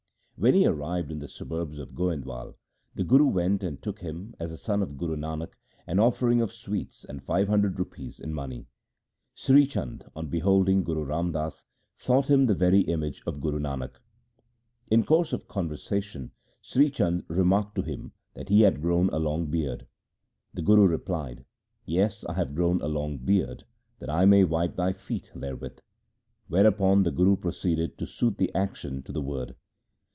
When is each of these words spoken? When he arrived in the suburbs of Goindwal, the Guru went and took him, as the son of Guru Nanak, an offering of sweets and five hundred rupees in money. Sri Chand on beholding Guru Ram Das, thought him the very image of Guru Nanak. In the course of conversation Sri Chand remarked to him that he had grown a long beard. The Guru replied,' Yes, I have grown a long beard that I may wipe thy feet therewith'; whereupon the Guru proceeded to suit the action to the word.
When 0.37 0.55
he 0.55 0.65
arrived 0.65 1.11
in 1.11 1.19
the 1.19 1.27
suburbs 1.27 1.77
of 1.77 1.93
Goindwal, 1.93 2.55
the 2.95 3.03
Guru 3.03 3.27
went 3.27 3.61
and 3.61 3.79
took 3.79 3.99
him, 3.99 4.33
as 4.39 4.49
the 4.49 4.57
son 4.57 4.81
of 4.81 4.97
Guru 4.97 5.15
Nanak, 5.15 5.51
an 5.85 5.99
offering 5.99 6.41
of 6.41 6.51
sweets 6.51 7.05
and 7.05 7.21
five 7.23 7.47
hundred 7.47 7.77
rupees 7.77 8.19
in 8.19 8.33
money. 8.33 8.65
Sri 9.35 9.67
Chand 9.67 10.03
on 10.15 10.29
beholding 10.29 10.83
Guru 10.83 11.03
Ram 11.03 11.31
Das, 11.33 11.63
thought 11.95 12.25
him 12.27 12.47
the 12.47 12.55
very 12.55 12.79
image 12.81 13.21
of 13.27 13.39
Guru 13.39 13.59
Nanak. 13.59 13.99
In 14.89 15.01
the 15.01 15.05
course 15.05 15.31
of 15.31 15.47
conversation 15.47 16.31
Sri 16.59 16.89
Chand 16.89 17.23
remarked 17.27 17.75
to 17.75 17.83
him 17.83 18.11
that 18.33 18.49
he 18.49 18.61
had 18.61 18.81
grown 18.81 19.09
a 19.11 19.19
long 19.19 19.45
beard. 19.45 19.85
The 20.55 20.63
Guru 20.63 20.87
replied,' 20.87 21.45
Yes, 21.85 22.25
I 22.25 22.33
have 22.33 22.55
grown 22.55 22.81
a 22.81 22.87
long 22.87 23.19
beard 23.19 23.63
that 23.99 24.09
I 24.09 24.25
may 24.25 24.43
wipe 24.43 24.75
thy 24.75 24.93
feet 24.93 25.31
therewith'; 25.35 25.81
whereupon 26.47 27.03
the 27.03 27.11
Guru 27.11 27.35
proceeded 27.35 27.99
to 27.99 28.07
suit 28.07 28.39
the 28.39 28.51
action 28.55 29.03
to 29.03 29.11
the 29.11 29.21
word. 29.21 29.55